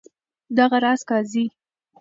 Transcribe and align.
دغه 0.57 0.77
راز 0.83 1.01
قاضي. 1.09 1.45